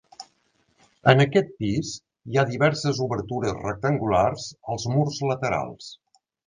[1.11, 1.91] En aquest pis
[2.31, 5.97] hi ha diverses obertures rectangulars als murs laterals.